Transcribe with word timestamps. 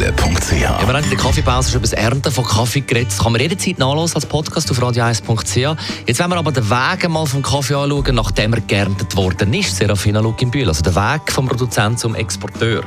www.kaffeezentrale.ch 0.00 0.60
Ja, 0.60 0.80
wir 0.80 0.94
haben 0.94 1.04
in 1.04 1.10
der 1.10 1.18
Kaffeepause 1.18 1.70
schon 1.70 1.80
über 1.80 1.88
das 1.88 1.92
Ernten 1.92 2.32
von 2.32 2.44
Kaffee 2.44 2.80
geredet. 2.80 3.08
Das 3.08 3.18
kann 3.18 3.32
man 3.32 3.40
jederzeit 3.40 3.78
nachlesen 3.78 4.14
als 4.14 4.26
Podcast 4.26 4.70
auf 4.70 4.78
radio1.ch. 4.78 5.76
Jetzt 6.06 6.20
wollen 6.20 6.30
wir 6.30 6.36
aber 6.36 6.52
den 6.52 6.68
Weg 6.70 7.08
mal 7.08 7.26
vom 7.26 7.42
Kaffee 7.42 7.74
anschauen, 7.74 8.14
nachdem 8.14 8.54
er 8.54 8.60
geerntet 8.62 9.14
worden 9.16 9.52
ist. 9.52 9.76
Serafina 9.76 10.20
Luginbühl, 10.20 10.68
also 10.68 10.82
der 10.82 10.94
Weg 10.94 11.30
vom 11.30 11.48
Produzent 11.48 11.98
zum 11.98 12.14
Exporteur. 12.14 12.82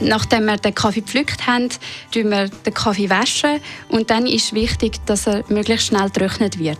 Nachdem 0.00 0.46
wir 0.46 0.56
den 0.56 0.74
Kaffee 0.74 1.00
gepflückt 1.00 1.46
haben, 1.46 1.68
waschen 2.10 2.30
wir 2.30 2.48
den 2.48 2.74
Kaffee 2.74 3.10
waschen 3.10 3.60
und 3.88 4.10
dann 4.10 4.26
ist 4.26 4.54
wichtig, 4.54 5.04
dass 5.06 5.26
er 5.26 5.44
möglichst 5.48 5.88
schnell 5.88 6.08
getrocknet 6.08 6.58
wird. 6.58 6.78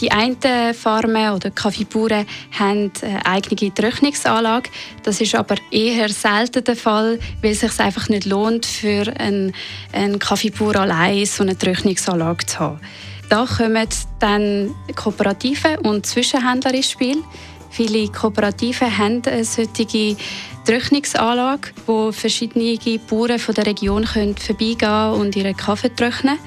Die 0.00 0.12
einen 0.12 0.74
Farmen 0.74 1.32
oder 1.32 1.50
Kaffeebauern 1.50 2.24
haben 2.58 2.92
eine 3.02 3.26
eigene 3.26 3.74
Trocknungsanlage. 3.74 4.70
Das 5.02 5.20
ist 5.20 5.34
aber 5.34 5.56
eher 5.70 6.08
selten 6.08 6.62
der 6.62 6.76
Fall, 6.76 7.18
weil 7.42 7.50
es 7.50 7.60
sich 7.60 7.80
einfach 7.80 8.08
nicht 8.08 8.24
lohnt, 8.24 8.64
für 8.64 9.12
einen, 9.18 9.52
einen 9.92 10.18
Kaffeebauer 10.18 10.76
allein 10.76 11.26
so 11.26 11.42
eine 11.42 11.58
Trocknungsanlage 11.58 12.46
zu 12.46 12.60
haben. 12.60 12.80
Da 13.28 13.44
kommen 13.44 13.88
dann 14.20 14.74
Kooperativen 14.94 15.78
und 15.78 16.06
Zwischenhändler 16.06 16.74
ins 16.74 16.90
Spiel. 16.90 17.22
Viele 17.70 18.08
Kooperativen 18.08 18.96
haben 18.96 19.22
eine 19.26 19.44
solche 19.44 20.16
Trocknungsanlage, 20.68 21.70
wo 21.86 22.12
verschiedene 22.12 22.78
Bauern 23.08 23.38
von 23.38 23.54
der 23.54 23.66
Region 23.66 24.04
können 24.04 24.36
vorbeigehen 24.36 25.12
und 25.14 25.34
ihren 25.34 25.56
Kaffee 25.56 25.94
trocknen 25.94 26.38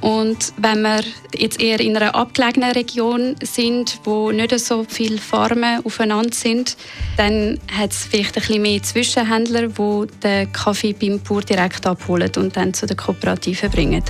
und 0.00 0.52
wenn 0.58 0.82
wir 0.82 1.00
jetzt 1.34 1.60
eher 1.60 1.80
in 1.80 1.96
einer 1.96 2.14
abgelegenen 2.14 2.70
Region 2.72 3.34
sind, 3.42 3.98
wo 4.04 4.30
nicht 4.30 4.58
so 4.60 4.84
viele 4.88 5.18
Farmen 5.18 5.84
aufeinander 5.84 6.32
sind, 6.32 6.76
dann 7.16 7.58
hat 7.72 7.92
es 7.92 8.04
vielleicht 8.04 8.36
ein 8.36 8.42
bisschen 8.42 8.62
mehr 8.62 8.82
Zwischenhändler, 8.82 9.68
die 9.68 10.06
den 10.22 10.52
Kaffee 10.52 10.92
beim 10.92 11.20
Bauer 11.20 11.42
direkt 11.42 11.86
abholen 11.86 12.30
und 12.36 12.56
dann 12.56 12.74
zu 12.74 12.86
den 12.86 12.96
Kooperativen 12.96 13.70
bringen. 13.70 14.04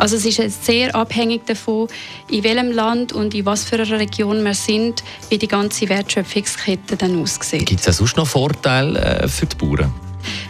Also 0.00 0.16
es 0.16 0.24
ist 0.24 0.64
sehr 0.64 0.94
abhängig 0.94 1.44
davon, 1.44 1.86
in 2.30 2.42
welchem 2.42 2.72
Land 2.72 3.12
und 3.12 3.34
in 3.34 3.44
was 3.44 3.64
für 3.64 3.76
einer 3.76 3.98
Region 3.98 4.42
wir 4.42 4.54
sind, 4.54 5.04
wie 5.28 5.36
die 5.36 5.46
ganze 5.46 5.90
Wertschöpfungskette 5.90 6.96
dann 6.96 7.20
aussieht. 7.20 7.66
Gibt 7.66 7.86
es 7.86 7.98
sonst 7.98 8.16
noch 8.16 8.26
Vorteile 8.26 8.98
äh, 8.98 9.28
für 9.28 9.44
die 9.44 9.56
Bauern? 9.56 9.92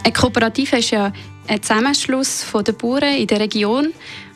Eine 0.05 0.13
Kooperative 0.13 0.77
ist 0.77 0.91
ja 0.91 1.11
ein 1.49 1.61
Zusammenschluss 1.61 2.45
der 2.65 2.71
Bauern 2.71 3.13
in 3.17 3.27
der 3.27 3.41
Region 3.41 3.89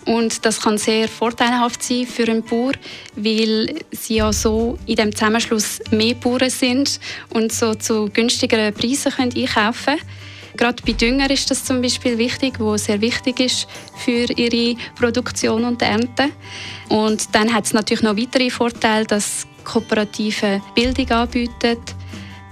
und 0.06 0.46
das 0.46 0.60
kann 0.60 0.78
sehr 0.78 1.08
vorteilhaft 1.08 1.82
sein 1.82 2.06
für 2.06 2.30
einen 2.30 2.44
Bauer, 2.44 2.74
weil 3.16 3.74
sie 3.92 4.16
ja 4.16 4.34
so 4.34 4.78
in 4.86 4.98
dem 4.98 5.16
Zusammenschluss 5.16 5.80
mehr 5.92 6.16
Bauern 6.16 6.50
sind 6.50 7.00
und 7.34 7.54
so 7.54 7.74
zu 7.74 8.10
günstigeren 8.10 8.74
Preisen 8.74 9.14
können 9.14 9.34
einkaufen 9.34 9.96
können. 9.96 10.02
Gerade 10.58 10.81
bei 10.86 10.94
Dünger 10.94 11.30
ist 11.30 11.50
das 11.52 11.64
zum 11.64 11.81
Beispiel 11.81 12.17
wichtig, 12.17 12.59
wo 12.59 12.78
sehr 12.78 13.02
wichtig 13.02 13.39
ist 13.39 13.67
für 13.98 14.25
ihre 14.36 14.78
Produktion 14.95 15.64
und 15.66 15.81
Ernte. 15.81 16.30
Und 16.89 17.34
dann 17.34 17.53
hat 17.53 17.66
es 17.66 17.73
natürlich 17.73 18.03
noch 18.03 18.17
weitere 18.17 18.50
Vorteile, 18.50 19.06
dass 19.06 19.47
Kooperative 19.64 20.62
Bildung 20.75 21.09
anbieten 21.12 21.78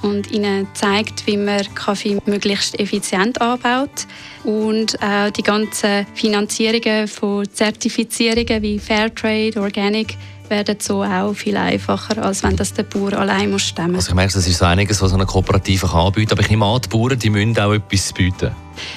und 0.03 0.31
ihnen 0.31 0.67
zeigt, 0.73 1.25
wie 1.25 1.37
man 1.37 1.61
Kaffee 1.73 2.19
möglichst 2.25 2.79
effizient 2.79 3.41
anbaut 3.41 4.05
und 4.43 5.01
auch 5.01 5.29
die 5.31 5.43
ganzen 5.43 6.05
Finanzierungen 6.13 7.07
von 7.07 7.51
Zertifizierungen 7.51 8.61
wie 8.61 8.79
Fairtrade, 8.79 9.59
Organic 9.59 10.17
werden 10.50 10.78
so 10.79 11.03
auch 11.03 11.33
viel 11.33 11.57
einfacher, 11.57 12.22
als 12.23 12.44
wenn 12.44 12.55
das 12.55 12.73
der 12.73 12.83
Bauer 12.83 13.13
allein 13.13 13.50
muss 13.50 13.63
stemmen. 13.63 13.95
Also 13.95 14.09
ich 14.09 14.16
merke, 14.16 14.33
das 14.33 14.45
ist 14.45 14.59
so 14.59 14.66
einiges, 14.66 15.01
was 15.01 15.13
eine 15.13 15.25
Kooperative 15.25 15.88
kann 15.88 16.07
anbieten 16.07 16.29
kann. 16.29 16.38
Aber 16.38 16.44
ich 16.44 16.49
nehme 16.49 16.66
an, 16.66 16.81
die 16.81 16.89
Bauern 16.89 17.17
die 17.17 17.29
müssen 17.29 17.57
auch 17.57 17.73
etwas 17.73 18.13
bieten. 18.13 18.51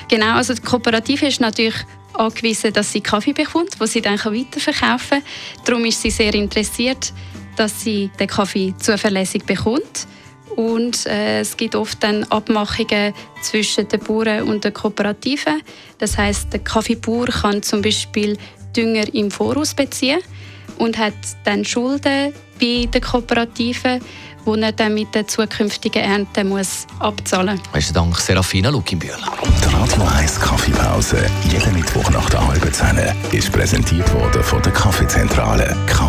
Genau, 0.08 0.34
also 0.34 0.54
die 0.54 0.60
Kooperative 0.60 1.26
ist 1.26 1.40
natürlich 1.40 1.76
angewiesen, 2.14 2.72
dass 2.72 2.92
sie 2.92 3.00
Kaffee 3.00 3.32
bekommt, 3.32 3.80
den 3.80 3.86
sie 3.86 4.00
dann 4.00 4.18
weiterverkaufen 4.18 5.20
kann. 5.20 5.64
Darum 5.64 5.84
ist 5.84 6.02
sie 6.02 6.10
sehr 6.10 6.34
interessiert, 6.34 7.12
dass 7.56 7.82
sie 7.82 8.10
den 8.18 8.26
Kaffee 8.26 8.74
zuverlässig 8.78 9.44
bekommt. 9.44 10.06
Und 10.56 11.06
äh, 11.06 11.40
es 11.40 11.56
gibt 11.56 11.74
oft 11.74 12.02
dann 12.02 12.24
Abmachungen 12.24 13.12
zwischen 13.42 13.86
den 13.88 14.00
Bauern 14.00 14.42
und 14.42 14.64
den 14.64 14.72
Kooperativen. 14.72 15.62
Das 15.98 16.16
heißt, 16.16 16.52
der 16.52 16.60
Kaffeebauer 16.60 17.26
kann 17.26 17.62
zum 17.62 17.82
Beispiel 17.82 18.36
Dünger 18.74 19.12
im 19.14 19.30
Voraus 19.30 19.74
beziehen 19.74 20.20
und 20.78 20.98
hat 20.98 21.14
dann 21.44 21.64
Schulden 21.64 22.32
bei 22.60 22.88
den 22.92 23.00
Kooperativen, 23.02 24.00
die 24.46 24.60
er 24.62 24.72
dann 24.72 24.94
mit 24.94 25.14
der 25.14 25.26
zukünftigen 25.26 26.02
Ernte 26.02 26.44
muss 26.44 26.86
abzahlen 27.00 27.58
muss. 27.58 27.68
Besten 27.72 27.94
Dank, 27.94 28.16
Serafina 28.18 28.70
Lukinbühl. 28.70 29.10
Die 29.10 29.74
Radio 29.74 30.02
1 30.18 30.40
Kaffeepause, 30.40 31.26
jeden 31.50 31.74
Mittwoch 31.74 32.08
nach 32.10 32.30
der 32.30 32.46
halben 32.46 32.72
Zehn, 32.72 32.98
ist 33.32 33.52
präsentiert 33.52 34.12
worden 34.14 34.42
von 34.42 34.62
der 34.62 34.72
Kaffeezentrale. 34.72 35.76
Kaffee 35.86 36.05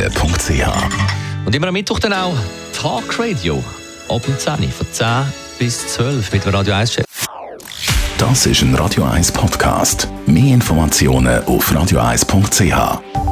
www.kaffeezentrale.ch 0.00 1.46
Und 1.46 1.54
immer 1.54 1.68
am 1.68 1.74
Mittwoch 1.74 1.98
dann 1.98 2.12
auch 2.12 2.34
Talk 2.72 3.18
Radio. 3.18 3.62
Ab 4.08 4.26
und 4.26 4.40
10 4.40 4.70
von 4.70 4.86
10 4.90 5.06
bis 5.58 5.86
12 5.94 6.32
mit 6.32 6.44
dem 6.44 6.54
Radio 6.54 6.74
1 6.74 6.94
Chef. 6.94 7.04
Das 8.18 8.46
ist 8.46 8.62
ein 8.62 8.74
Radio 8.74 9.04
1 9.04 9.32
Podcast. 9.32 10.08
Mehr 10.26 10.54
Informationen 10.54 11.42
auf 11.44 11.70
radio1.ch. 11.72 13.29